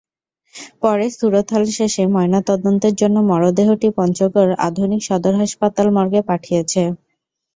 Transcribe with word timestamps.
পরে 0.81 1.05
সুরতহাল 1.11 1.63
শেষে 1.77 2.03
ময়নাতদন্তের 2.13 2.93
জন্য 3.01 3.17
মরদেহটি 3.29 3.87
পঞ্চগড় 3.97 4.51
আধুনিক 4.67 5.01
সদর 5.07 5.33
হাসপাতাল 5.41 5.87
মর্গে 5.91 6.21
পাঠিয়েছে। 6.29 6.81